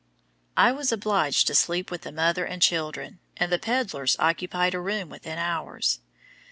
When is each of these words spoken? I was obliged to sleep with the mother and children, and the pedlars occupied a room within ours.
I 0.57 0.71
was 0.71 0.91
obliged 0.91 1.45
to 1.45 1.53
sleep 1.53 1.91
with 1.91 2.01
the 2.01 2.11
mother 2.11 2.43
and 2.43 2.59
children, 2.59 3.19
and 3.37 3.51
the 3.51 3.59
pedlars 3.59 4.15
occupied 4.17 4.73
a 4.73 4.79
room 4.79 5.09
within 5.09 5.37
ours. 5.37 5.99